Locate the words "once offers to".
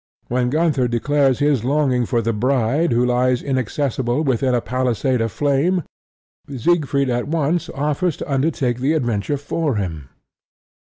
7.27-8.27